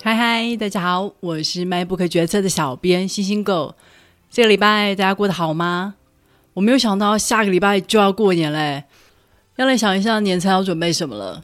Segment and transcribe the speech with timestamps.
[0.00, 3.74] 嗨嗨，大家好，我是 MINEBOOK 决策的小编星星狗。
[4.30, 5.96] 这个礼拜大家过得好吗？
[6.54, 8.84] 我没有想到下个礼拜就要过年嘞，
[9.56, 11.42] 要来想一下年菜要准备什么了。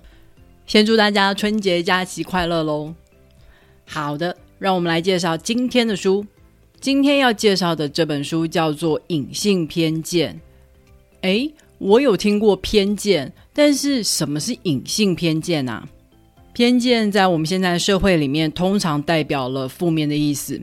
[0.67, 2.95] 先祝大家春节假期快乐喽！
[3.87, 6.25] 好的，让我们来介绍今天的书。
[6.81, 10.33] 今天要介绍的这本书叫做《隐性偏见》。
[11.23, 15.89] 诶，我有听过偏见，但是什么是隐性偏见啊？
[16.55, 20.55] 偏见在我们现在社会里面，通常代表了负面的意思，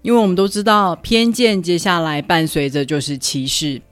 [0.00, 3.82] 因为我们都知道，偏见接下来伴随着就是歧视。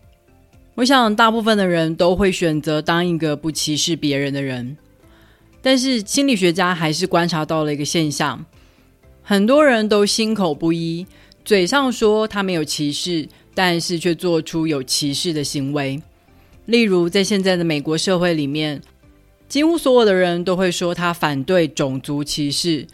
[0.77, 4.79] 我想，大部分的人都会选择当一个不歧视别人的人，
[5.61, 8.43] 但是心理学家还是观察到了一个现象：
[9.23, 11.07] 很多人都心口不一，
[11.45, 16.01] 嘴上说他没有歧视，但是却做出有歧视的行为。
[16.65, 18.81] 例如，在现在的美国社会里面。
[19.51, 22.87] 几乎所有的人都会说他反对种族歧视，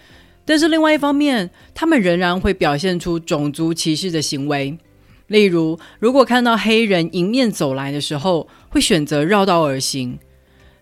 [0.47, 4.79] 但是另外一方面，他们仍然会表现出种族歧视的行为。
[5.27, 10.19] 例如，如果看到黑人迎面走来的时候，会选择绕道而行。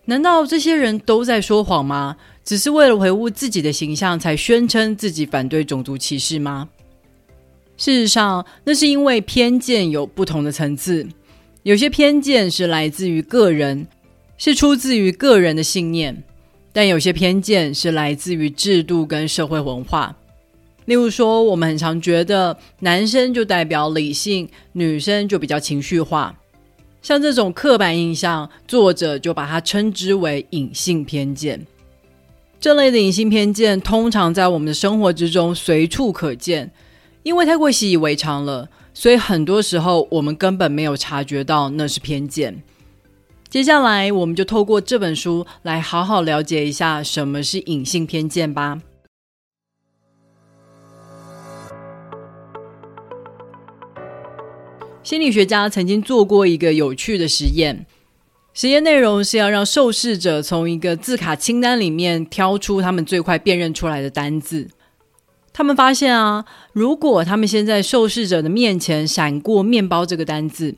[0.05, 2.15] 难道这些人都在说谎吗？
[2.45, 6.69] 只是为了维护自己的形象，才宣称自己反对种族歧视吗？
[7.75, 11.05] 事实上，那是因为偏见有不同的层次，
[11.63, 13.87] 有些偏见是来自于个人。
[14.37, 16.23] 是出自于个人的信念，
[16.73, 20.15] 但有些偏见是来自于制度跟社会文化。
[20.85, 26.37] 例如说，我们很常觉得男生就代表理性，女生就比较情绪化。
[27.01, 31.65] 像这种刻板印象，作者就把它称之为隐性偏见。
[32.59, 36.71] 这类的隐性偏见通常在我们的生活之中随处可见，
[37.23, 42.61] 因为太过习以为常了，所以很多时候我们根本没有察觉到那是偏见。
[43.55, 48.81] 接下来，我们就透过这本书来好好了解一下什么是隐性偏见吧。
[55.03, 57.85] 心理学家曾经做过一个有趣的实验，
[58.53, 64.67] 实验内容是要让受试者从一个字卡清单里面挑出他们最快辨认出来的单字。
[65.53, 70.75] 他们发现啊，如果他们先在受试者的面前闪过“面包”这个单字。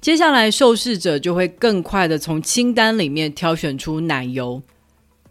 [0.00, 4.62] 接下来，受试者就会更快地从清单里面挑选出奶油。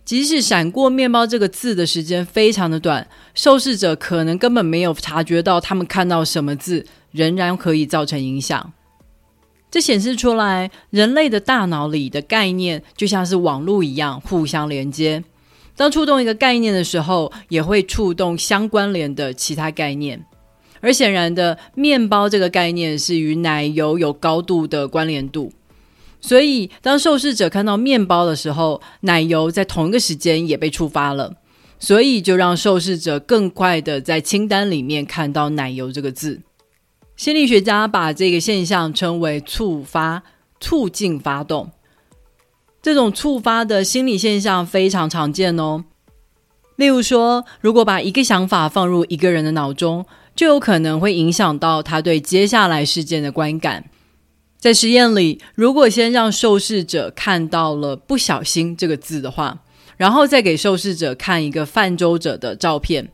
[0.06, 8.74] 即使闪过“面包”这个字的时间非常的短，受试者可能根本没有察觉到他们看到什么字，仍然可以造成影响。
[9.72, 15.24] 这显示出来，人类的大脑里的概念就像是网络一样互相连接。
[15.76, 20.26] 当触动一个概念的时候，也会触动相关联的其他概念。
[20.82, 25.52] 而显然的，面包这个概念是与奶油有高度的关联度，
[26.22, 31.36] 所以当受试者看到面包的时候，奶油在同一个时间也被触发了，
[31.80, 36.42] 所以就让受试者更快的在清单里面看到奶油这个字。
[37.16, 40.24] 心理学家把这个现象称为触发、
[40.62, 41.70] 促进发动。
[42.82, 45.84] 这种触发的心理现象非常常见哦。
[46.78, 50.06] 例如说，如果把一个想法放入一个人的脑中，
[50.40, 53.84] 就有可能会影响到他对接下来事件的观感。
[54.58, 59.64] 在实验里，如果先让受试者看到了“不小心”这个字的话，
[59.98, 63.12] 然后再给受试者看一个泛舟者的照片，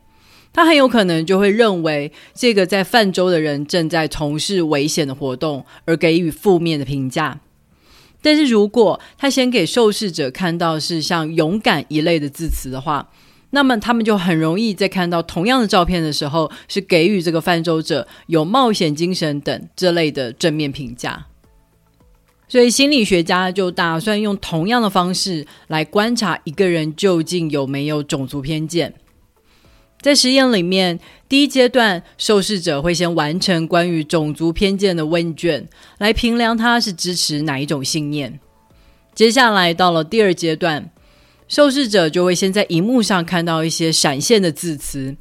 [0.52, 7.40] 他很有可能就会认为这个在泛舟的人正在从事危险的活动，而给予负面的评价。
[8.22, 13.10] 但是如果他先给受试者看到是像“勇敢”一类的字词的话，
[13.50, 21.26] 那么他们就很容易在看到同样的照片的时候，是给予这个泛舟者有冒险精神等这类的正面评价。
[22.48, 28.92] 所以心理学家就打算用同样的方式来观察一个人究竟有没有种族偏见。
[30.00, 35.66] 在实验里面，第一阶段受试者会先完成关于种族偏见的问卷，
[35.98, 38.38] 来评量他是支持哪一种信念。
[39.14, 40.90] 接下来到了第二阶段。
[41.48, 45.16] 受试者就会先在荧幕上看到一些闪现的字词，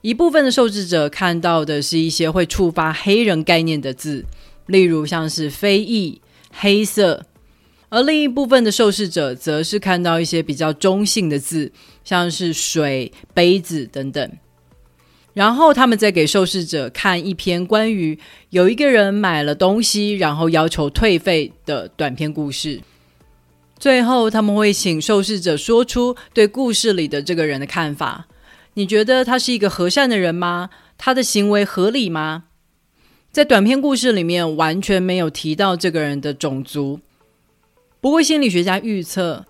[0.00, 4.24] 一部分的受试者看到的是一些会触发黑人概念的字，
[4.66, 6.20] 例如像是非裔、
[6.50, 7.26] 黑色，
[7.90, 11.70] 而另一部分的受试者则是看到一些比较中性的字，
[12.02, 14.30] 像是水、杯子等等。
[15.34, 18.18] 然后他们再给受试者看一篇关于
[18.50, 22.80] 有一个人买了东西，然后要求退费的短篇故事。
[23.78, 28.26] 最后，他们会请受试者说出对故事里的这个人的看法。
[28.74, 30.70] 你觉得他是一个和善的人吗？
[30.96, 32.44] 他的行为合理吗？
[33.30, 36.98] 在短篇故事里面完全没有提到这个人的种族。
[38.00, 39.46] 不过，心理学家预测，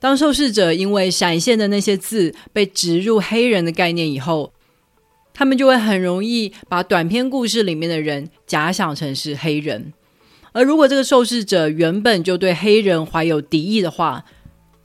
[0.00, 4.52] 当受试者因为闪现的那些字被植入黑人的概念以后，
[5.32, 9.92] 他们就会很容易把短篇故事里面的人假想成是黑人。
[10.52, 14.24] 而如果这个受试者原本就对黑人怀有敌意的话，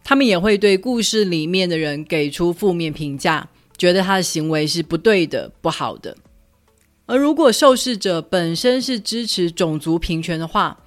[0.04, 6.16] 他们也会对故事里面的人给出负面评价，觉得他的行为是不对的、不好的。
[7.06, 10.78] 而如果受试者本身是支持种族平权的话，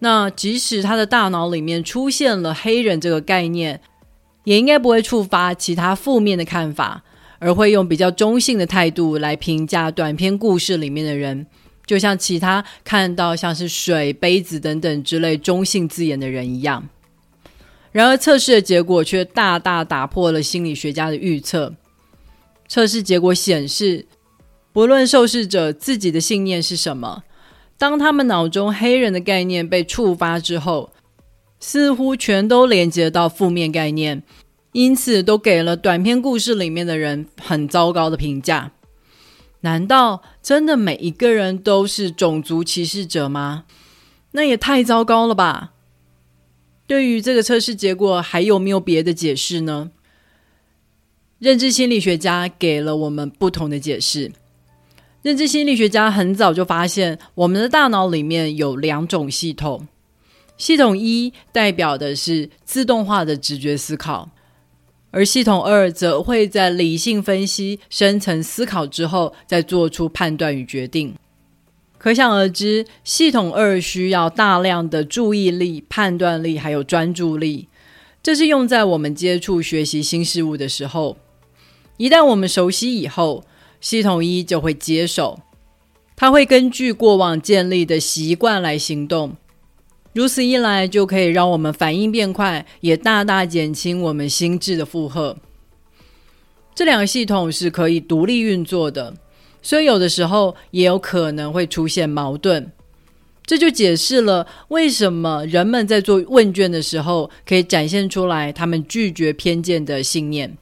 [0.00, 3.80] 那即使他的大脑里面出现了黑人这个概念，
[4.44, 7.02] 也应该不会触发其他负面的看法，
[7.40, 11.46] 而会用比较中性的态度来评价短篇故事里面的人，
[11.88, 16.86] 就像其他看到像是水、杯子等等之类中性字眼的人一样。
[17.90, 21.74] 然而，测试的结果却大大打破了心理学家的预测。
[22.68, 24.06] 测试结果显示，
[24.74, 27.24] 不论受试者自己的信念是什么。
[27.78, 30.92] 当他们脑中黑人的概念被触发之后，
[31.58, 34.22] 似乎全都连接到负面概念，
[34.72, 38.72] 因此都给了短篇故事里面的人很糟糕的评价。
[39.60, 43.64] 难道真的每一个人都是种族歧视者吗？
[44.32, 45.72] 那也太糟糕了吧！
[46.86, 49.90] 对于这个测试结果，还有没有别的解释呢？
[51.38, 54.32] 认知心理学家给了我们不同的解释。
[55.22, 59.88] 认知心理学家很早就发现，我们的大脑里面有两种系统。
[60.56, 64.30] 系统一代表的是自动化的直觉思考，
[65.10, 71.14] 而系统二则会在理性分析、深层思考之后，再做出判断与决定。
[71.96, 77.68] 可想而知，系统二需要大量的注意力、判断力还有专注力，
[78.22, 81.16] 这是用在我们接触学习新事物的时候。
[81.96, 83.44] 一旦我们熟悉以后，
[83.80, 85.40] 系统一就会接手，
[86.14, 89.36] 它会根据过往建立的习惯来行动，
[90.18, 95.36] 如此一来就可以让我们反应变快，也大大减轻我们心智的负荷。
[96.74, 99.14] 这两个系统是可以独立运作的，
[99.62, 102.72] 所以有的时候也有可能会出现矛盾。
[103.46, 110.58] 这就解释了为什么人们在做问卷的时候可以展现出来他们拒绝偏见的信念。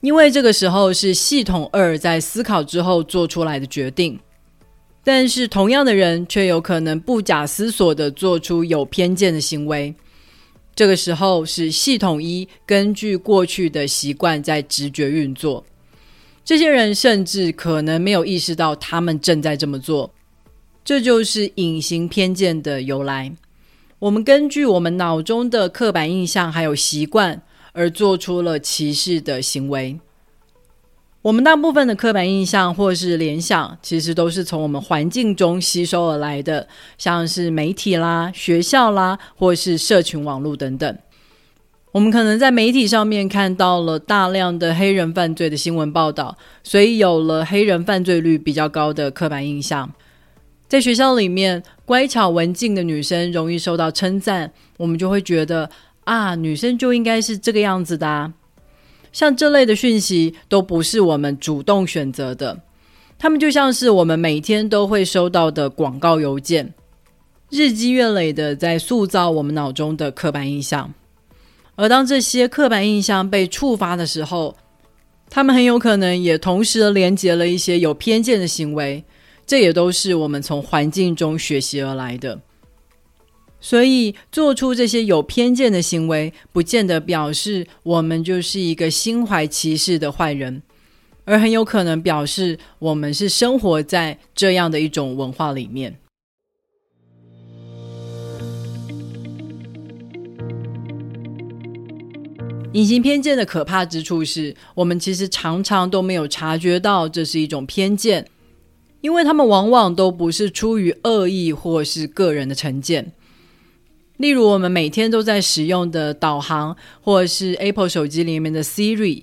[0.00, 4.18] 因为这个时候是系统二在思考之后做出来的决定，
[5.08, 9.94] 但是同样的人却有可能不假思索的做出有偏见的行为。
[10.76, 15.64] 这个时候是系统一根据过去的习惯在直觉运作，
[16.44, 20.12] 这些人甚至可能没有意识到他们正在这么做。
[20.84, 23.32] 这就是隐形偏见的由来。
[23.98, 27.40] 我们根据我们脑中的刻板印象还有习惯。
[27.74, 29.96] 而做出了歧视的行为。
[31.20, 36.66] 我们大部分的刻板印象或是联想，其实都是从我们环境中吸收而来的，
[36.96, 40.98] 像是媒体啦、学校啦，或是社群网络等等。
[41.90, 49.90] 我们可能在媒体上面看到了大量的黑人犯罪的新闻报道，所以有了黑人犯罪率比较高的刻板印象。
[50.68, 55.68] 在学校里面，乖巧文静的女生容易受到称赞，我们就会觉得。
[56.04, 58.32] 啊，女生就应该是这个样子的啊。
[59.12, 62.60] 像这类的讯息都不是我们主动选择的，
[63.18, 66.74] 他们就像是我们每天都会收到的广告邮件，
[67.50, 70.92] 日积月累的在塑造我们脑中的刻板印象。
[71.76, 74.56] 而当这些刻板印象被触发的时候，
[75.30, 79.04] 他们很有可能也同时连接了一些有偏见的行为，
[79.46, 82.40] 这也都是我们从环境中学习而来的。
[83.60, 90.62] 所以，做出这些有偏见的行为，不见得表示我们就是一个心怀歧视的坏人，
[91.24, 95.98] 而很有可能表示我们是生活在这样的一种文化里面。
[102.74, 108.28] 隐形偏见的可怕之处是，我们其实常常都没有察觉到这是一种偏见，
[109.00, 113.12] 因为他们往往都不是出于恶意或是个人的成见。
[114.18, 119.22] 例如，我们每天都在使用的导航，或者是 Apple 手机里面的 Siri，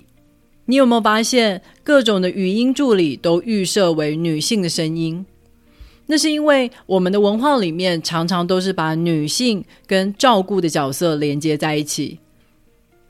[0.64, 5.24] 你有没有发现各种的语音助理都预设为女性的声音？
[6.06, 12.20] 那是因为我们的文化里面常常都是把女性跟照顾的角色连接在一起，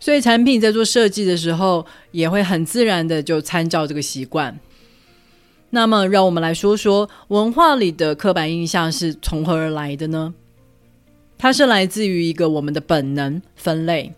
[0.01, 4.59] 所以产品在做设计的时候也会很自然的就参照这个习惯。
[5.71, 10.35] 那么，让我们来说说文化里的刻板印象是从何而来的呢？
[11.39, 14.13] 它是来自于一个我们的本能分类。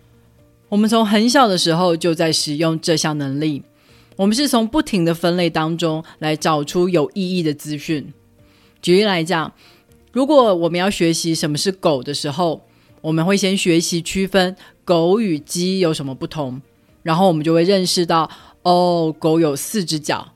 [0.68, 3.62] 我们从很小的时候就在使用这项能力。
[4.16, 8.12] 我们是从不停的分类当中来找出有意义的资讯。
[8.82, 9.52] 举例来讲，
[10.12, 12.62] 如果我们要学习什么是狗的时候，
[13.00, 16.60] 我们会先学习区分狗与鸡有什么不同，
[17.02, 18.28] 然后我们就会认识到，
[18.62, 20.32] 哦，狗有四只脚。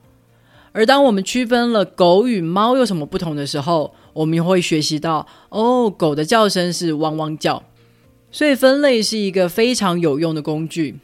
[0.71, 7.61] 而当我们区分了狗与猫有什么不同的时候，我们会学习到，哦，狗的叫声是汪汪叫。
[8.31, 10.95] 所以分类是一个非常有用的工具。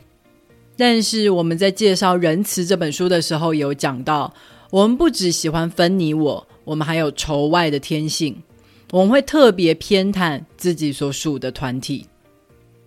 [0.77, 4.33] 但是我们在介绍《仁慈》这本书的时候，有讲到，
[4.71, 8.41] 我们不只喜欢分你我，我们还有仇外的天性。
[8.91, 12.07] 我们会特别偏袒自己所属的团体。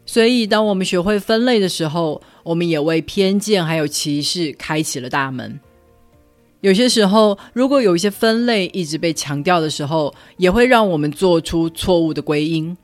[0.05, 5.61] 所以，当我们学会分类的时候，我们也为偏见还有歧视开启了大门。
[6.63, 12.77] 有些时候，如果有一些分类一直被强调的时候，也会让我们做出错误的归因。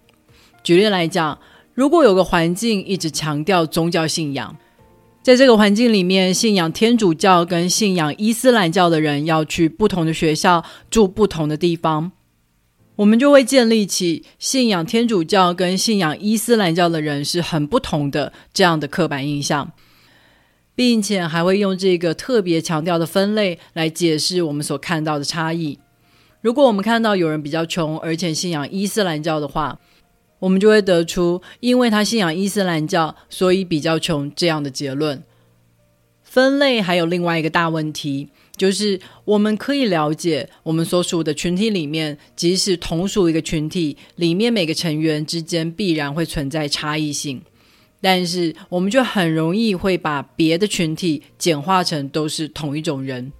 [0.64, 1.38] 举例来讲，
[1.74, 4.56] 如果有个环境一直强调宗教信仰，
[5.22, 12.10] 在这个环境里面，信仰天主教跟信仰伊斯兰教的人要去不同的学校，住不同的地方，
[12.96, 19.70] 我们就会建立起信仰天主教跟信仰伊斯兰教的人是很不同的这样的刻板印象。
[20.78, 25.76] 并且还会用这个特别强调的分类来解释我们所看到的差异。
[26.40, 29.80] 如果我们看到有人比较穷，而且信仰伊斯兰教的话，
[30.38, 35.24] 我们就会得出因为他信仰伊斯兰教，所以比较穷这样的结论。
[36.22, 47.42] 分类还有另外一个大问题，就是我们可以了解我们所属的群体里面，即使同属一个群体，里面每个成员之间必然会存在差异性。
[48.00, 53.32] 但是，我们就很容易会把别的群体简化成都是同一种人。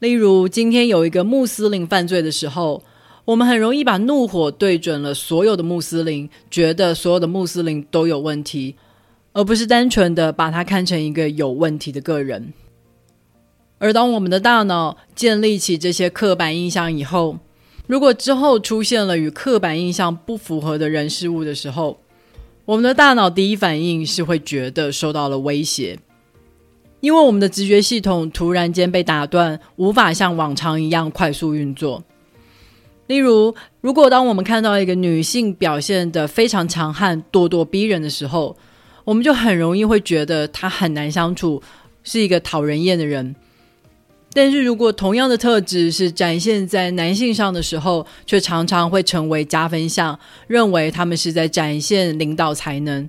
[0.00, 2.82] 例如，今天有一个穆斯林犯罪的时候，
[3.24, 8.74] 我们很容易把怒火对准了所有的穆斯林，觉得所有的穆斯林都有问题，
[9.32, 12.52] 而不是单纯的把他看成一个有问题的个人。
[13.78, 17.38] 而当我们的大脑建立起这些刻板印象以后，
[17.86, 21.98] 如果之后出现了与刻板印象不符合的人事物的时候，
[22.66, 25.98] 我们的大脑第一反应是会觉得受到了威胁，
[27.00, 32.02] 因为我们的直觉系统突然间被打断，无法像往常一样快速运作。
[33.06, 38.56] 例如，如果当我们看到一个女性表现的非常强悍、咄咄逼人的时候，
[39.04, 41.62] 我们就很容易会觉得她很难相处，
[42.02, 43.36] 是一个讨人厌的人。
[44.34, 53.08] 但是如果同样的特质是展现在男性上的时候，却常常会成为加分项，认为他们是在展现领导才能。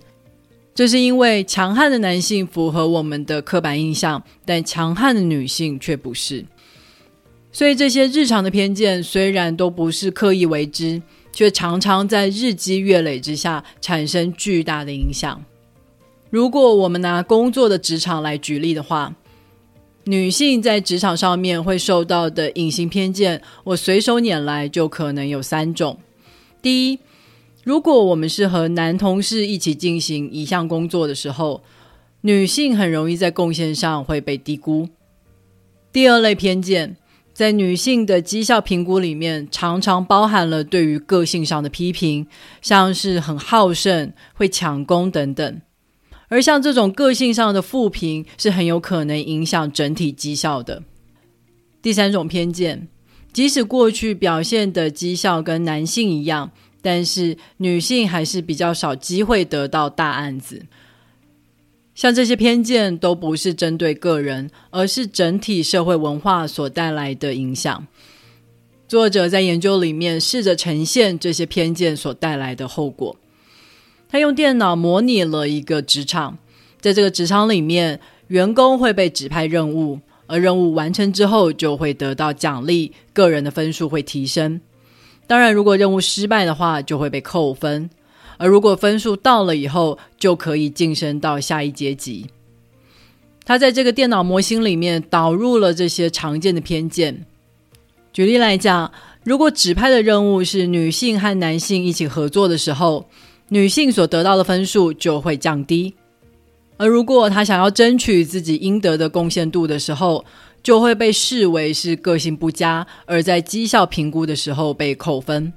[0.76, 6.46] 这是因为强悍的男性符合我们的刻板印象，但强悍的女性却不是。
[7.52, 11.02] 所以这些日常的偏见虽然都不是刻意为之，
[11.32, 15.42] 却常常在日积月累之下产生巨大的影响。
[16.30, 19.16] 如果我们拿工作的职场来举例的话，
[20.08, 25.98] 女性在职场上面会受到的隐形偏见，我随手拈来就可能有三种。
[26.62, 27.00] 第一，
[27.64, 31.64] 如果我们是和男同事一起进行一项工作的时候，
[32.22, 34.88] 女性很容易在贡献上会被低估。
[35.92, 36.98] 第二类偏见，
[37.34, 42.28] 在女性的绩效评估里面，常常包含了对于个性上的批评，
[42.62, 45.62] 像是很好胜、会抢功等等。
[46.28, 50.84] 而像这种个性上的负评是很有可能影响整体绩效的。
[51.82, 52.88] 第三种偏见，
[53.32, 56.52] 即使过去表现的绩效跟男性一样，
[56.82, 60.66] 但是女性还是比较少机会得到大案子。
[61.94, 67.88] 像这些偏见都不是针对个人，而是整体社会文化所带来的影响。
[68.88, 73.16] 作者在研究里面试着呈现这些偏见所带来的后果。
[74.16, 76.38] 他用电脑模拟了一个职场，
[76.80, 84.62] 在这个职场里面，员工会被指派任务，而任务完成之后就会得到奖励，个人的分数会提升。
[85.28, 87.90] 当然，如果任务失败的话，就会被扣分；
[88.38, 92.28] 而如果分数到了以后，就可以晋升到下一阶级。
[93.44, 97.26] 他在这个电脑模型里面导入了这些常见的偏见。
[98.14, 98.90] 举例来讲，
[99.26, 103.10] 如果指派的任务是女性和男性一起合作的时候，
[103.50, 105.94] 女性所得到的分数就会降低，
[106.78, 110.26] 而如果她想要争取自己应得的贡献度的时候，
[110.64, 115.54] 就会被视为是个性不佳，而在绩效评估的时候被扣分。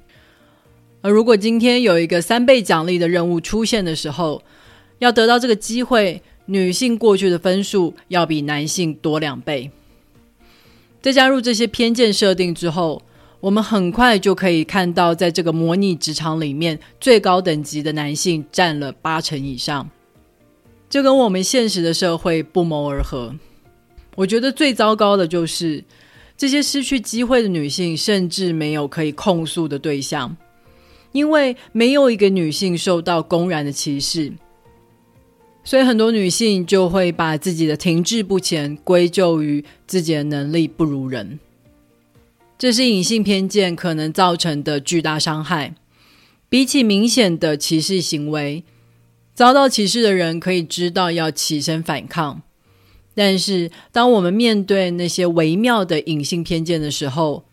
[1.00, 4.42] 而如果今天有一个三倍奖励的任务出现的时候，
[4.99, 9.71] 要得到这个机会，女性过去的分数要比男性多两倍。
[11.00, 13.00] 在加入这些偏见设定之后，
[13.40, 19.88] 我们很快就可以看到，在这个模拟职场里面，最高等级的男性占了八成以上，
[20.90, 23.35] 这跟我们现实的社会不谋而合。
[24.16, 25.85] 我觉得最糟糕的就是，
[26.37, 30.37] 这些失去机会的女性，甚至没有可以控诉的对象。
[31.12, 34.30] 因为没有一个女性受到公然的歧视，
[35.64, 41.38] 所以很多女性就会把自己的停滞不前归咎于自己的能力不如人。
[42.59, 45.77] 这是隐性偏见可能造成的巨大伤害。
[46.49, 48.65] 比起明显的歧视行为，
[49.33, 52.43] 遭到歧视的人可以知道要起身反抗。
[53.15, 57.45] 但是，当我们面对那些微妙的隐性偏见的时候，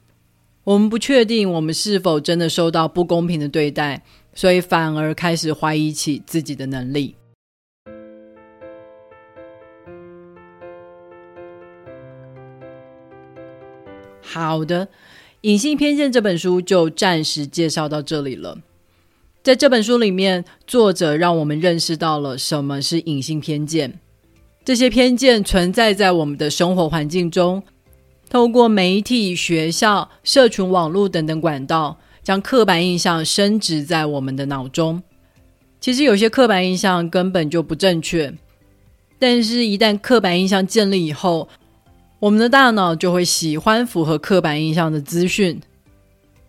[0.64, 7.16] 我们不确定我们是否真的受到不公平的对待，所以反而开始怀疑起自己的能力。
[14.25, 14.88] 好的，
[15.41, 18.58] 《隐性偏见》这本书就暂时介绍到这里了。
[19.44, 24.00] 在这本书里面，作者让我们认识到了什么是隐性偏见。
[24.65, 27.62] 这些偏见存在在我们的生活环境中。
[28.27, 35.01] 透过媒体、学校、社群网络等等管道，将刻板印象深植在我们的脑中。
[35.79, 38.34] 其实有些刻板印象根本就不正确，
[39.20, 41.48] 但是，一旦刻板印象建立以后，
[42.19, 45.60] 我们的大脑就会喜欢符合刻板印象的资讯。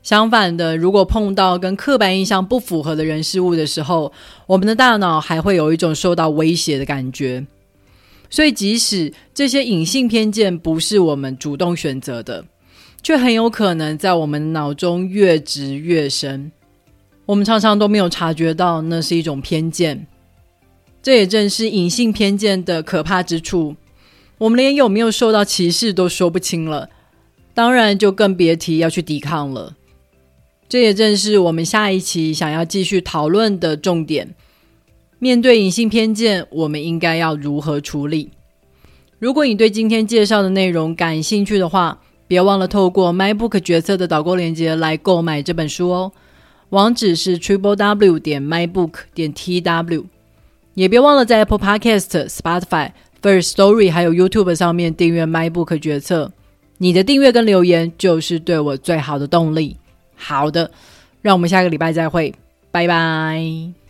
[0.02, 4.12] 相反的，如果碰到跟刻板印象不符合的人事物的时候，
[4.46, 7.44] 我们的大脑还会有一种受到威胁的感觉。
[8.30, 12.44] 所以，即使这些隐性偏见不是我们主动选择的，
[13.02, 16.52] 却很有可能在我们脑中越植越深。
[17.25, 20.06] 我们常常都没有察觉到那是一种偏见。
[21.02, 23.75] 这也正是隐性偏见的可怕之处。
[24.38, 26.90] 我们连有没有受到歧视都说不清了，
[27.55, 29.75] 当然就更别提要去抵抗了。
[30.69, 34.35] 这也正是我们下一期想要继续讨论的重点。
[35.19, 38.31] 面对隐性偏见，我们应该要如何处理？
[39.19, 46.12] 如果你对今天介绍的内容感兴趣的话，别忘了透过 MyBook 决策的导购链接来购买这本书哦。
[46.71, 50.05] 网址是 triple w 点 mybook 点 tw，
[50.75, 52.90] 也别忘了在 Apple Podcast、Spotify、
[53.23, 56.33] First Story 还有 YouTube 上面订阅 MyBook 决策。
[56.79, 59.76] 你的订阅跟留言就是对我最好的动力。
[60.14, 60.70] 好的，
[61.22, 62.35] 让我们下个礼拜再会，
[62.70, 63.86] 拜拜。